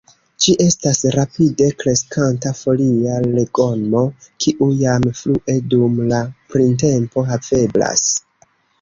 Ĝi 0.43 0.53
estas 0.63 1.01
rapide 1.15 1.67
kreskanta 1.83 2.55
folia 2.61 3.19
legomo, 3.27 4.03
kiu 4.47 4.73
jam 4.83 5.09
frue 5.23 5.61
dum 5.77 6.05
la 6.11 6.27
printempo 6.57 7.31
haveblas. 7.33 8.13